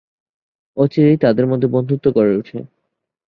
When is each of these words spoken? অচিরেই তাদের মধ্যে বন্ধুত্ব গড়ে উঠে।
অচিরেই 0.77 1.17
তাদের 1.17 1.45
মধ্যে 1.47 1.67
বন্ধুত্ব 1.67 2.05
গড়ে 2.15 2.33
উঠে। 2.37 2.57